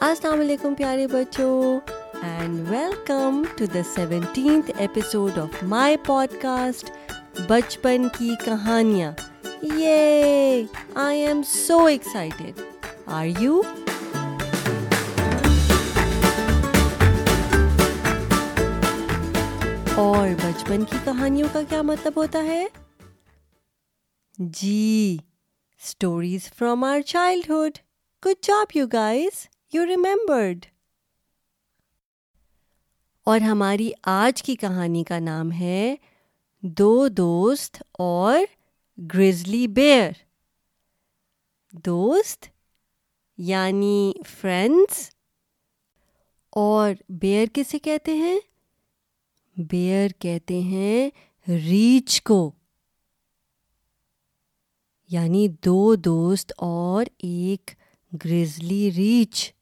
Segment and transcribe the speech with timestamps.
[0.00, 1.80] السلام علیکم پیارے بچوں
[2.22, 5.96] and welcome to the seventeenth episode of my
[6.42, 6.90] podcast
[7.48, 9.12] بچپن کی کہانیاں
[9.76, 10.62] یہ
[11.04, 12.60] I am so excited
[13.06, 13.60] are you
[19.96, 22.64] اور بچپن کی کہانیوں کا کیا مطلب ہوتا ہے؟
[24.38, 25.16] جی
[25.82, 27.78] stories from our childhood
[28.22, 30.66] good job you guys you remembered
[33.24, 35.96] اور ہماری آج کی کہانی کا نام ہے
[36.62, 38.40] دو دوست اور
[39.14, 40.12] گریزلی بیئر۔
[41.72, 42.46] دوست
[43.38, 45.10] یعنی فرینڈس
[46.50, 48.38] اور بیئر کسے کہتے ہیں؟
[49.56, 51.10] بیئر کہتے ہیں
[51.48, 52.52] ریچھ کو۔
[55.08, 57.70] یعنی دو دوست اور ایک
[58.24, 59.57] گریزلی ریچھ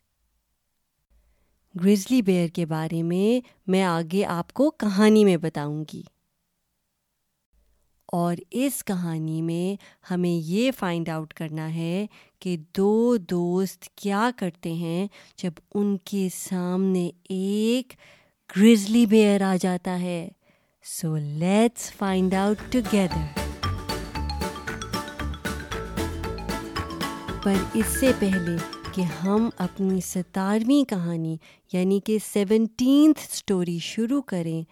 [1.85, 6.03] گریزلی بیئر کے بارے میں میں آگے آپ کو کہانی میں بتاؤں گی۔
[8.07, 9.77] اور اس کہانی میں
[10.11, 12.07] ہمیں یہ فائنڈ آؤٹ کرنا ہے
[12.39, 17.93] کہ دو دوست کیا کرتے ہیں جب ان کے سامنے ایک
[18.57, 20.29] گریزلی بیئر آ جاتا ہے۔
[20.85, 23.39] So let's find out together
[27.43, 31.37] پر اس سے پہلے کہ ہم اپنی ستارویں کہانی
[31.73, 34.63] یعنی کہ سیونٹینتھ اسٹوری شروع کریں،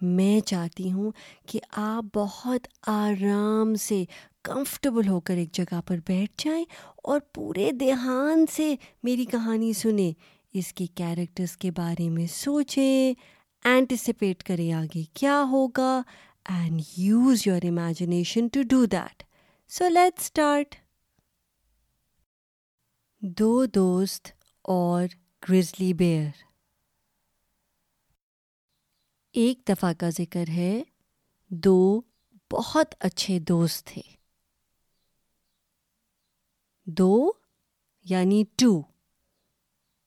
[0.00, 1.10] میں چاہتی ہوں
[1.46, 4.04] کہ آپ بہت آرام سے
[4.42, 6.64] کمفرٹیبل ہو کر ایک جگہ پر بیٹھ جائیں
[7.02, 10.12] اور پورے دھیان سے میری کہانی سنیں۔
[10.54, 13.12] اس کے کیریکٹرس کے بارے میں سوچیں
[13.64, 16.02] اینٹیسپیٹ کریں آگے کیا ہوگا
[16.48, 19.22] and use your imagination to do that
[19.70, 20.74] so let start
[23.24, 24.28] دو دوست
[24.62, 25.04] اور
[25.48, 26.30] گریزلی بیئر۔
[29.32, 30.82] ایک دفعہ کا ذکر ہے،
[31.48, 32.00] دو
[32.52, 34.02] بہت اچھے دوست تھے۔
[36.84, 37.32] دو
[38.04, 38.82] یعنی two.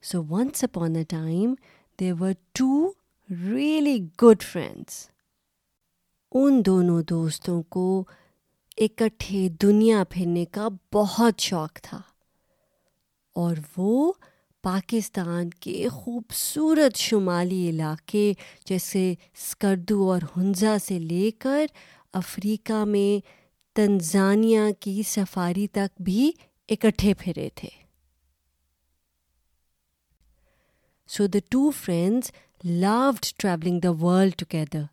[0.01, 1.55] So once upon a time
[1.99, 2.93] they were two
[3.29, 5.09] really good friends
[6.31, 8.03] ان دونوں دوستوں کو
[8.77, 12.01] اکٹھے دنیا پھرنے کا بہت شوق تھا۔
[13.35, 14.13] اور وہ
[14.63, 18.33] پاکستان کے خوبصورت شمالی علاقے
[18.65, 21.65] جیسے اسکردو اور ہنزا سے لے کر
[22.13, 23.27] افریقہ میں
[23.75, 26.31] تنزانیہ کی سفاری تک بھی
[26.69, 27.69] اکٹھے پھرے تھے۔
[31.07, 32.31] So the two friends
[32.63, 34.83] loved travelling the world together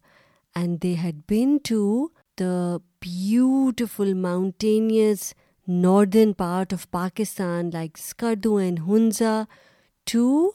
[0.55, 2.09] and they had been to
[2.41, 5.35] the beautiful mountainous
[5.69, 9.47] northern part of Pakistan like Skardu and Hunza
[10.07, 10.55] to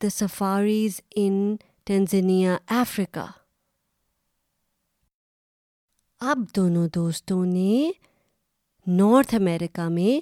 [0.00, 3.26] the safaris in Tanzania, Africa.
[6.20, 7.90] اب دونوں دوستوں نے
[8.86, 10.20] north امریکہ میں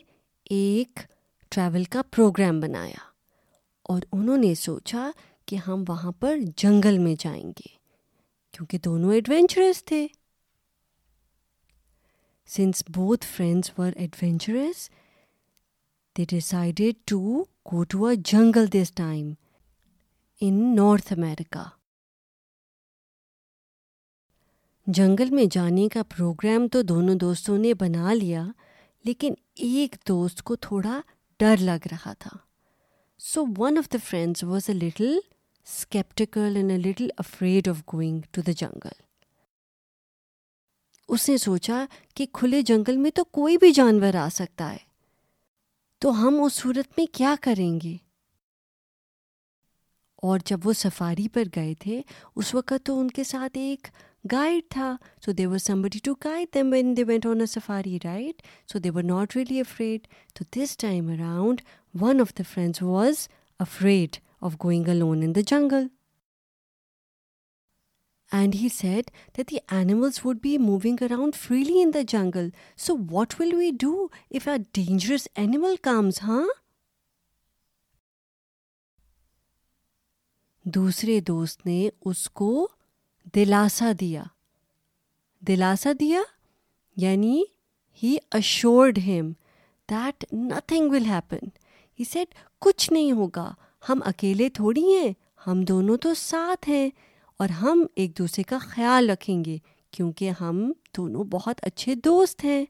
[0.50, 1.00] ایک
[1.48, 3.04] travel کا programme بنایا
[3.82, 5.10] اور انہوں نے سوچا
[5.46, 7.68] کہ ہم وہاں پر جنگل میں جائیں گے
[8.52, 10.06] کیونکہ دونوں ایڈونچرس تھے
[12.48, 14.90] Since both friends were adventurous,
[16.16, 19.38] they decided to go to a jungle this time
[20.40, 21.70] in North America.
[24.86, 28.42] جنگل میں جانے کا پروگرام تو دونوں دوستوں نے بنا لیا
[29.04, 29.34] لیکن
[29.66, 31.00] ایک دوست کو تھوڑا
[31.40, 32.36] ڈر لگ رہا تھا
[33.20, 35.18] so one of the friends was a little
[35.66, 39.00] sceptical and a little afraid of going to the jungle
[41.08, 44.92] اس نے سوچا کہ کھلے جنگل میں تو کوئی بھی جانور آ سکتا ہے۔
[45.98, 47.96] تو ہم اس صورت میں کیا کریں گے؟
[50.16, 52.02] اور جب وہ سفاری پر گئے تھے،
[52.36, 53.86] اس وقت تو ان کے ساتھ ایک
[54.32, 57.98] گائیڈ تھا۔ So they were somebody to guide them when they went on a safari
[58.04, 58.42] right
[58.72, 61.60] so they were not really afraid تو this time around
[62.00, 65.86] one of the friends was afraid of going alone in the jungle
[68.32, 72.50] And he said that the animals would be moving around freely in the jungle.
[72.76, 76.46] So what will we do if a dangerous animal comes, huh?
[80.64, 82.66] دوسرے دوست نے اس کو
[83.34, 84.22] دلاسا دیا
[85.42, 86.20] دلاسا دیا
[86.96, 87.42] یعنی
[88.02, 89.32] he assured him
[89.88, 91.48] that nothing will happen
[91.98, 93.50] he said کچھ نہیں ہوگا
[93.88, 95.12] ہم اکیلے تھوڑی ہیں
[95.46, 96.88] ہم دونوں تو ساتھ ہیں
[97.42, 99.58] اور ہم ایک دوسرے کا خیال رکھیں گے
[99.90, 102.64] کیونکہ ہم دونوں بہت اچھے دوست ہیں۔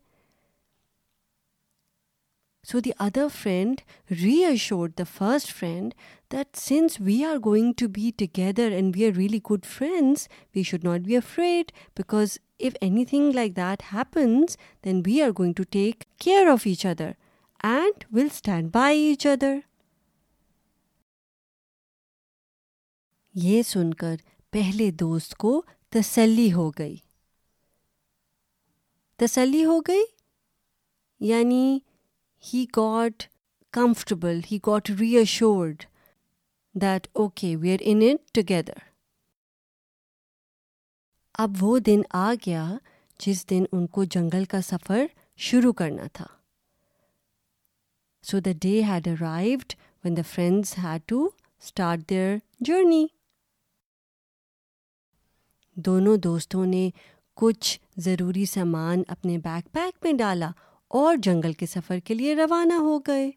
[2.64, 3.80] So the other friend
[4.56, 5.94] reassure the first friend
[6.32, 10.62] that since we are going to be together and we are really good friends we
[10.62, 15.62] should not be afraid because if anything like that happens then we are going to
[15.70, 17.10] take care of each other
[17.62, 19.58] and will stand by each other
[23.34, 24.16] یہ سن کر
[24.52, 26.96] پہلے دوست کو تسلی ہو گئی۔
[29.16, 30.04] تسلی ہو گئی
[31.20, 31.78] یعنی
[32.44, 33.22] he got
[33.70, 35.84] comfortable he got reassured
[36.74, 38.78] that okay we are in it together
[41.38, 42.78] اب وہ دن آ گیا
[43.18, 45.06] جس دن ان کو جنگل کا سفر
[45.36, 46.26] شروع کرنا تھا۔
[48.22, 49.72] So the day had arrived
[50.04, 51.28] when the friends had to
[51.62, 53.06] start their journey
[55.86, 56.90] دونوں دوستوں نے
[57.36, 60.50] کچھ ضروری سامان اپنے بیک پیک میں ڈالا
[60.88, 63.30] اور جنگل کے سفر کے لیے روانہ ہو گئے۔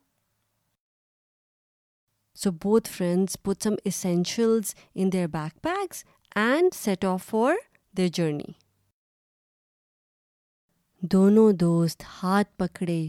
[2.36, 5.28] So both friends put some essentials in their
[5.62, 6.04] backpacks
[6.36, 7.54] and set off for
[7.98, 8.52] their journey
[11.02, 13.08] دونوں دوست ہاتھ پکڑے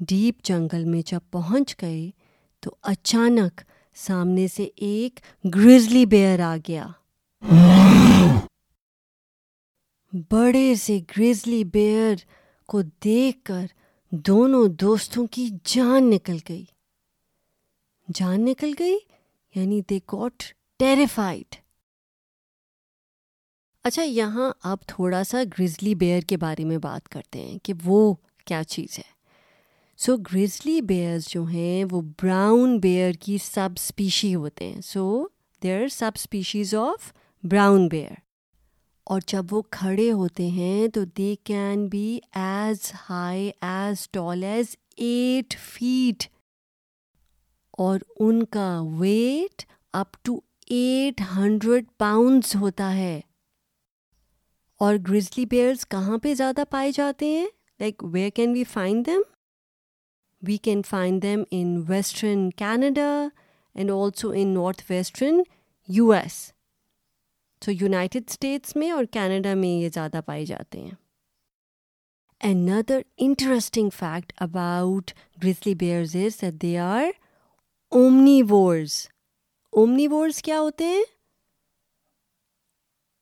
[0.00, 2.10] ڈیپ جنگل میں جب پہنچ گئے
[2.60, 3.60] تو اچانک
[3.94, 5.20] سامنے سے ایک
[5.54, 6.86] گریزلی بیئر آ گیا۔
[10.30, 12.14] بڑے سے گریزلی بیئر
[12.66, 13.66] کو دیکھ کر
[14.10, 16.64] دونوں دوستوں کی جان نکل گئی۔
[18.14, 18.98] جان نکل گئی
[19.54, 20.42] یعنی دے گاٹ
[20.78, 21.54] ٹیریفائڈ
[23.84, 28.14] اچھا یہاں اب تھوڑا سا گریزلی بیئر کے بارے میں بات کرتے ہیں کہ وہ
[28.44, 29.12] کیا چیز ہے۔
[29.96, 35.26] سو گریزلی بیئرز جو ہیں وہ براؤن بیئر کی سب اسپیشی ہوتے ہیں۔ So
[35.62, 37.12] there subspecies of
[37.42, 38.23] brown bear.
[39.04, 44.76] اور جب وہ کھڑے ہوتے ہیں تو they can be as high as tall as
[44.96, 46.24] eight feet
[47.72, 49.62] اور ان کا weight
[49.92, 53.20] up to eight hundred pounds ہوتا ہے۔
[54.80, 57.46] اور گریزلی بیئرس کہاں پہ زیادہ پائے جاتے ہیں؟
[57.80, 59.22] Like where can we find them
[60.42, 63.28] we can find them in western Canada
[63.74, 65.42] and also in north western
[65.88, 66.53] U S
[67.64, 70.90] so United States میں اور کینیڈا میں یہ زیادہ پائے جاتے ہیں۔
[72.40, 75.10] Another interesting fact about
[75.42, 77.04] grizzly bears is that they are
[78.50, 79.08] omnivores
[80.08, 81.02] omnivores کیا ہوتے ہیں؟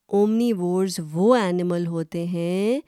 [0.07, 2.79] اومنی وورز وہ اینیمل ہوتے ہیں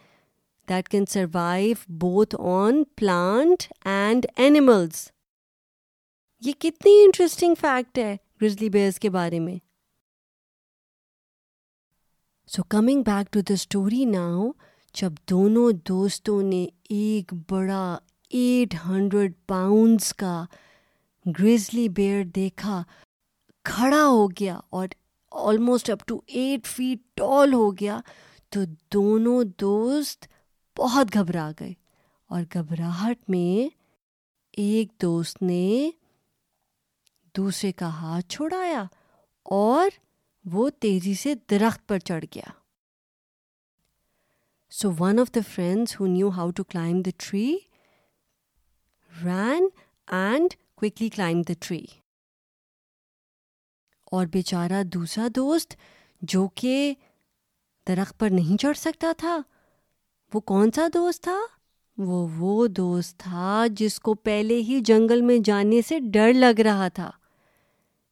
[0.69, 5.11] that can survive both on plant and animals
[6.41, 9.64] یہ کتنی انٹرسٹنگ فیکٹ ہے گریزلی بیئرز کے بارے میں۔
[12.55, 14.51] So coming back to the story now
[14.95, 17.97] جب دونوں دوستوں نے ایک بڑا
[18.29, 20.45] ایٹ ہنڈریڈ پاؤنڈس کا
[21.25, 22.83] گریزلی بیئر دیکھا
[23.65, 24.87] کھڑا ہو گیا اور
[25.31, 27.99] almost up to eight feet tall ہو گیا
[28.51, 28.63] تو
[28.93, 30.27] دونوں دوست
[30.77, 31.73] بہت گھبرا گئے
[32.29, 33.67] اور گھبراہٹ میں
[34.57, 35.91] ایک دوست نے
[37.35, 38.83] دوسرے کا ہاتھ چھوڑایا
[39.45, 39.89] اور
[40.51, 42.49] وہ تیزی سے درخت پر چڑھ گیا۔
[44.69, 47.57] So one of the friends who knew how to climb the tree
[49.25, 49.67] ran
[50.07, 51.85] and quickly climb the tree
[54.05, 55.75] اور بیچارہ دوسرا دوست
[56.21, 56.93] جو کہ
[57.87, 59.37] درخت پر نہیں چڑھ سکتا تھا،
[60.33, 61.39] وہ کون سا دوست تھا؟
[61.97, 66.87] وہ وہ دوست تھا جس کو پہلے ہی جنگل میں جانے سے ڈر لگ رہا
[66.87, 67.11] تھا۔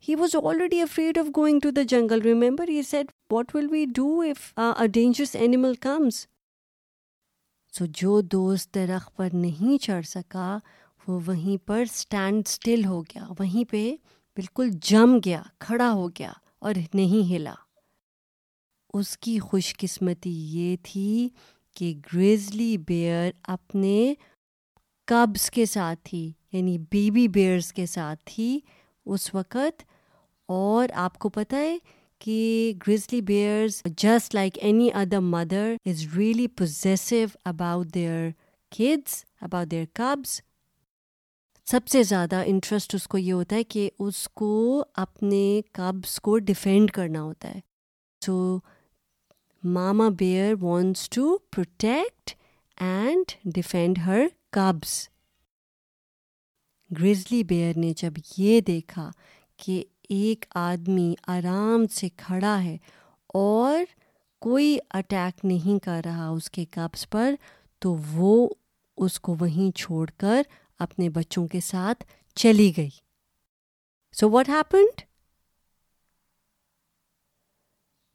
[0.03, 2.19] He was already afraid of going to the jungle.
[2.19, 6.27] Remember, he said, what will we do if uh, a dangerous animal comes?
[7.73, 10.57] So جو دوست درخت پر نہیں چڑھ سکا
[11.07, 13.95] وہ وہیں پر اسٹینڈ اسٹل ہو گیا وہیں پہ
[14.37, 17.53] بالکل جم گیا کھڑا ہو گیا اور نہیں ہلا
[18.93, 21.29] اس کی خوش قسمتی یہ تھی
[21.75, 24.13] کہ گریزلی بیئر اپنے
[25.07, 28.59] کبز کے ساتھ تھی یعنی بیبی بیئرس کے ساتھ تھی
[29.05, 29.83] اس وقت
[30.47, 31.77] اور آپ کو پتہ ہے
[32.19, 38.29] کہ grizzly bears just like any other mother is really possessive about their
[38.69, 40.41] kids about their cubs
[41.65, 46.37] سب سے زیادہ انٹرسٹ اس کو یہ ہوتا ہے کہ اس کو اپنے کبز کو
[46.37, 47.59] ڈیفینڈ کرنا ہوتا ہے.
[48.25, 48.59] So
[49.63, 52.31] mama bear wants to protect
[52.77, 54.19] and defend her
[54.51, 55.09] cubs
[56.99, 59.11] grizzly bear نے جب یہ دیکھا
[59.57, 62.77] کہ ایک آدمی آرام سے کھڑا ہے
[63.27, 63.83] اور
[64.41, 67.35] کوئی اٹیک نہیں کر رہا اس کے کپس پر،
[67.79, 68.49] تو وہ
[68.97, 70.41] اس کو وہیں چھوڑ کر
[70.79, 72.03] اپنے بچوں کے ساتھ
[72.35, 72.89] چلی گئی۔
[74.13, 75.01] So what happened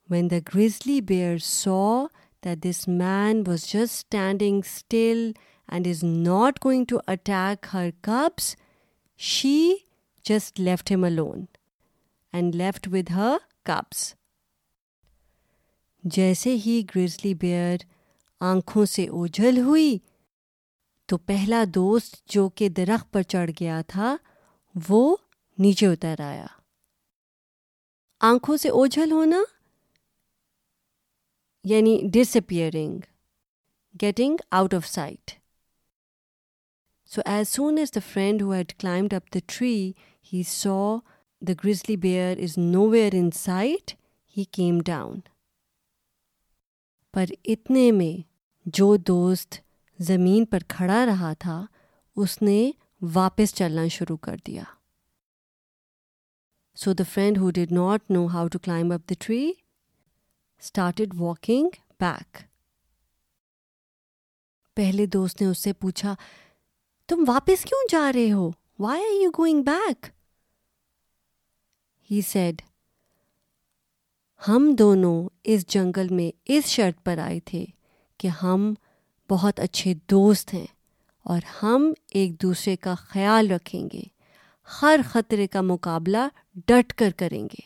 [0.08, 2.06] when the grizzly bear so
[2.44, 5.30] that this man was just standing still
[5.68, 8.56] and is not going to attack her cubs
[9.16, 9.74] she
[10.24, 11.44] just left him alone
[12.32, 14.14] and left with her cubs
[16.04, 17.76] جیسے ہی grizzly beer
[18.40, 19.98] آنکھوں سے اوجھل ہوئی،
[21.08, 24.16] تو پہلا دوست جو کہ درخت پر چڑھ گیا تھا،
[24.74, 25.16] وہ
[25.58, 26.46] نیچے اتر آیا۔
[28.20, 29.42] آنکھوں سے اوجھل ہونا
[31.64, 32.00] یعنی
[32.36, 33.00] disappearing
[34.02, 35.30] getting out of sight
[37.10, 39.92] so as soon as the friend who had climbed up the tree
[40.32, 40.98] he saw
[41.42, 42.58] the grizzly bear is
[42.90, 43.92] nowhere in sight
[44.36, 45.20] he came down
[47.14, 48.16] پر اتنے میں
[48.66, 49.60] جو دوست
[49.98, 51.64] زمین پر کھڑا رہا تھا
[52.16, 52.70] اس نے
[53.14, 54.62] واپس چلنا شروع کر دیا
[56.76, 59.52] so the friend who did not know how to climb up the tree
[60.62, 62.42] started walking back
[64.76, 66.14] پہلے دوست نے اس سے پوچھا
[67.08, 70.06] تم واپس کیوں جا رہے ہو why are you going back
[72.10, 72.62] he said
[74.48, 77.64] ہم دونوں اس جنگل میں اس شرط پر آئے تھے
[78.20, 78.72] کہ ہم
[79.30, 80.66] بہت اچھے دوست ہیں
[81.26, 84.02] اور ہم ایک دوسرے کا خیال رکھیں گے،
[84.68, 86.28] ہر خطرے کا مقابلہ
[86.68, 87.60] ڈٹ کر کریں گے.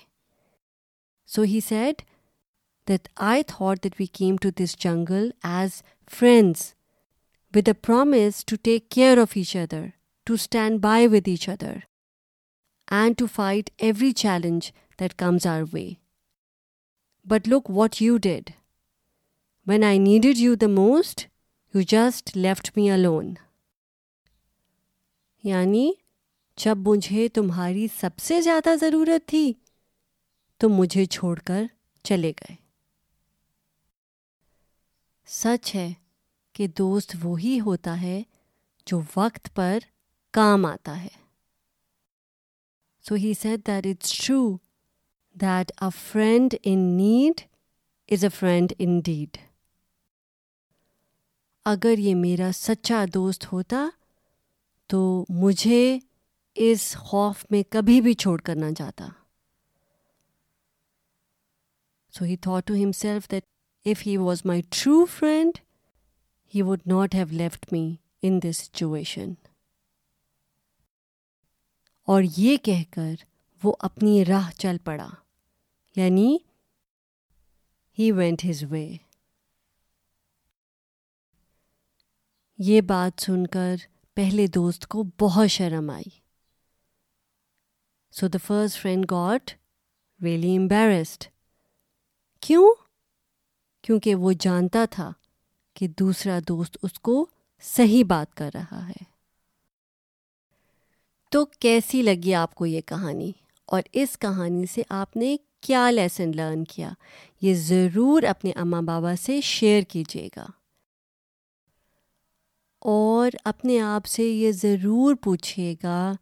[1.28, 2.02] So he said
[2.86, 5.82] that I thought that we came to this jungle as
[6.12, 6.72] friends
[7.54, 9.86] with a promise to take care of each other
[10.26, 11.78] to stand by with each other
[12.92, 14.70] and to fight every challenge
[15.00, 15.88] that comes our way
[17.26, 18.50] but look what you did
[19.66, 21.26] when I needed you the most
[21.74, 23.34] you just left me alone
[25.44, 25.90] یعنی
[26.58, 29.52] جب مجھے تمہاری سب سے زیادہ ضرورت تھی
[30.60, 31.62] تم مجھے چھوڑ کر
[32.04, 32.54] چلے گئے
[35.28, 35.92] سچ ہے
[36.54, 38.22] کہ دوست وہی ہوتا ہے
[38.86, 39.78] جو وقت پر
[40.34, 41.21] کام آتا ہے
[43.04, 44.56] so he said that it's true
[45.36, 47.40] that a friend in need
[48.08, 49.36] is a friend indeed
[51.66, 53.88] اگر یہ میرا سچا دوست ہوتا
[54.90, 55.98] تو مجھے
[56.56, 59.08] اس خوف میں کبھی بھی چھوڑ کر نہ جاتا۔
[62.14, 63.44] So he thought to himself that
[63.86, 65.58] if he was my true friend
[66.54, 69.32] he would not have left me in this situation
[72.02, 73.14] اور یہ کہہ کر
[73.62, 75.08] وہ اپنی راہ چل پڑا۔
[75.96, 76.38] یعنی
[77.98, 78.96] ہی وینٹ ہز وے
[82.58, 83.76] یہ بات سن کر
[84.14, 86.20] پہلے دوست کو بہت شرم آئی۔
[88.12, 89.50] So the first friend got
[90.22, 91.24] really embarrassed
[92.40, 92.74] کیوں؟
[93.82, 95.12] کیونکہ وہ جانتا تھا
[95.74, 97.26] کہ دوسرا دوست اس کو
[97.60, 99.11] صحیح بات کر رہا ہے۔
[101.32, 103.32] تو کیسی لگی آپ کو یہ کہانی؟
[103.64, 106.92] اور اس کہانی سے آپ نے کیا لیسن لرن کیا؟
[107.40, 110.46] یہ ضرور اپنے اماں بابا سے شیئر کیجیے گا۔
[112.78, 116.12] اور اپنے آپ سے یہ ضرور پوچھیے گا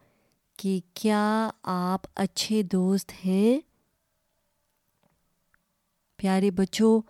[0.58, 3.60] کہ کیا آپ اچھے دوست ہیں؟
[6.16, 7.00] پیارے بچوں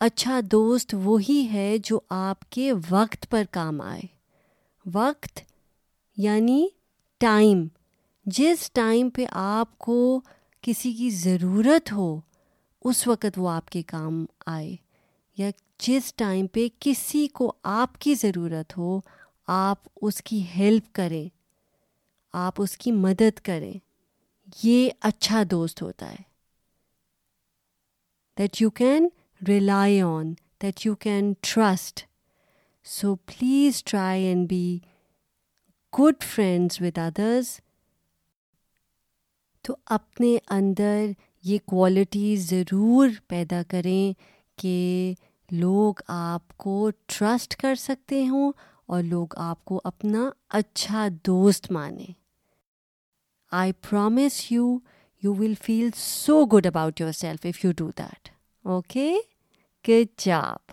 [0.00, 4.02] اچھا دوست وہی ہے جو آپ کے وقت پر کام آئے۔
[4.94, 5.40] وقت
[6.16, 6.68] یعنی
[7.18, 7.66] ٹائم،
[8.26, 10.20] جس ٹائم پہ آپ کو
[10.60, 12.20] کسی کی ضرورت ہو،
[12.84, 14.76] اس وقت وہ آپ کے کام آئے،
[15.38, 19.00] یا جس ٹائم پہ کسی کو آپ کی ضرورت ہو،
[19.46, 21.28] آپ اس کی ہیلپ کریں،
[22.32, 23.72] آپ اس کی مدد کریں۔
[24.62, 26.22] یہ اچھا دوست ہوتا ہے۔
[28.38, 29.08] That you can
[29.48, 32.04] rely on that you can trust
[32.84, 34.78] so please try and be
[35.98, 37.60] good friends with others
[39.62, 41.06] تو اپنے اندر
[41.44, 44.12] یہ کوالٹی ضرور پیدا کریں
[44.58, 45.14] کہ
[45.50, 48.52] لوگ آپ کو ٹرسٹ کر سکتے ہوں
[48.86, 52.12] اور لوگ آپ کو اپنا اچھا دوست مانیں۔
[53.50, 54.78] I promise you
[55.22, 58.28] you will feel so good about yourself if you do that
[58.64, 59.16] okay
[59.88, 60.72] good job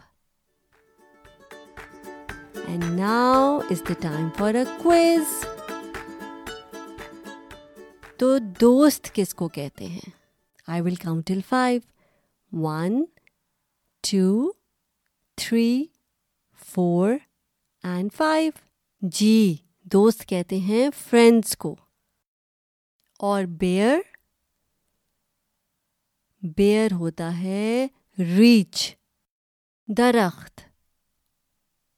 [2.71, 5.45] and now is the time for a quiz
[8.17, 10.09] تو دوست کس کو کہتے ہیں؟
[10.67, 11.81] I will count till five
[12.51, 13.03] one
[14.01, 14.51] two
[15.35, 15.85] three
[16.65, 17.11] four
[17.83, 18.51] and five
[19.01, 21.75] جی دوست کہتے ہیں friends کو.
[23.19, 23.97] اور بیئر
[26.57, 27.87] بیئر ہوتا ہے
[28.17, 28.95] ریچ
[29.87, 30.61] درخت.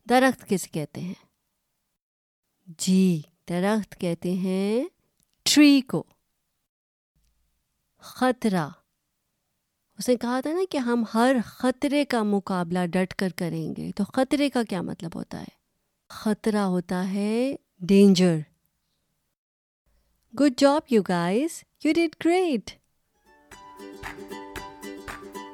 [0.10, 1.14] درخت کس کہتے ہیں؟
[2.68, 4.84] جی درخت کہتے ہیں
[5.44, 6.04] ٹری کو۔
[7.98, 8.70] خطرہ۔
[9.98, 13.92] اس نے کہا تھا نا کہ ہم ہر خطرے کا مقابلہ ڈٹ کر کریں گے۔
[13.96, 15.48] تو خطرے کا کیا مطلب ہوتا ہے؟
[16.10, 18.38] خطرہ ہوتا ہے danger.
[20.40, 22.72] Good job you guys, you did great.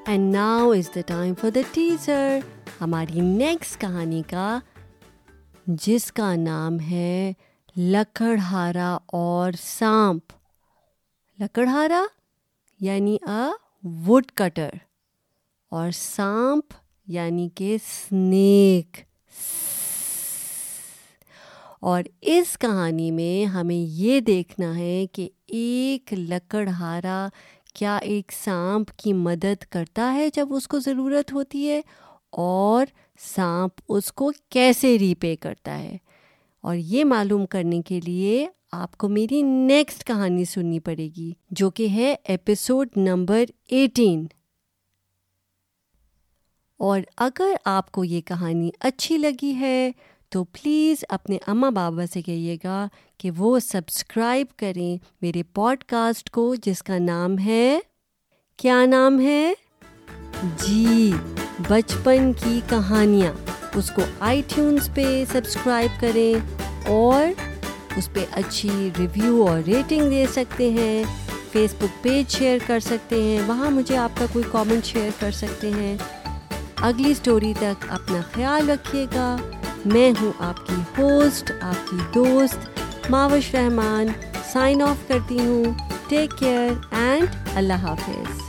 [0.08, 2.40] And now is the time for the teacher
[2.82, 4.60] ہماری نیکسٹ کہانی کا،
[5.68, 7.34] جس کا نام ہے
[7.78, 10.34] لکڑہارا اور سانپ۔
[11.40, 12.04] لکڑہارا
[12.80, 13.50] یعنی ا
[14.08, 14.70] وڈ کٹر
[15.72, 16.74] اور سانپ
[17.08, 18.98] یعنی کہ سنیک
[21.80, 27.28] اور اس کہانی میں ہمیں یہ دیکھنا ہے کہ ایک لکڑہارا
[27.74, 31.82] کیا ایک سانپ کی مدد کرتا ہے جب اس کو ضرورت ہوتی ہے
[32.30, 32.86] اور
[33.20, 35.98] سانپ اس کو کیسے ری پے کرتا ہے؟
[36.62, 41.70] اور یہ معلوم کرنے کے لیے آپ کو میری نیکسٹ کہانی سننی پڑے گی، جو
[41.70, 44.28] کہ ہے ایپیسوڈ نمبر ایٹین۔
[46.78, 49.92] اور اگر آپ کو یہ کہانی اچھی لگی ہے،
[50.30, 56.30] تو پلیز اپنے اماں بابا سے کہیے گا کہ وہ سبسکرائب کریں میرے پوڈ کاسٹ
[56.30, 57.80] کو، جس کا نام ہے،
[58.58, 59.54] کیا نام ہے؟
[60.58, 61.12] جی
[61.68, 63.32] بچپن کی کہانیاں۔
[63.76, 66.34] اس کو آئی ٹیونس پہ سبسکرائب کریں
[66.88, 67.42] اور
[67.96, 71.04] اس پہ اچھی ریویو اور ریٹنگ دے سکتے ہیں۔
[71.52, 75.32] فیس بک پیج شیئر کر سکتے ہیں۔ وہاں مجھے آپ کا کوئی کامنٹ شیئر کر
[75.32, 75.98] سکتے ہیں۔
[76.82, 79.36] اگلی اسٹوری تک اپنا خیال رکھیے گا۔
[79.86, 82.58] میں ہوں آپ کی ہوسٹ آپ کی دوست
[83.10, 84.08] ماوش رحمان۔
[84.52, 85.66] سائن آف کرتی ہوں۔
[86.08, 88.49] ٹیک کیئر اینڈ اللہ حافظ۔